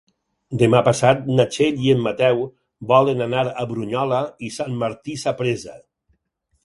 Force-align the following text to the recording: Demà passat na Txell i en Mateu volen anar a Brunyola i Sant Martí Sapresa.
Demà 0.59 0.79
passat 0.87 1.27
na 1.39 1.45
Txell 1.55 1.77
i 1.89 1.91
en 1.95 2.01
Mateu 2.07 2.41
volen 2.93 3.21
anar 3.29 3.45
a 3.51 3.67
Brunyola 3.73 4.23
i 4.49 4.53
Sant 4.59 4.81
Martí 4.85 5.17
Sapresa. 5.27 5.77